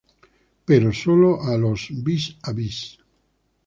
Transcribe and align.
Pero 0.65 0.91
sólo 0.91 1.43
a 1.43 1.55
los 1.59 1.89
vis 1.91 2.35
a 2.41 2.53
vis". 2.53 2.97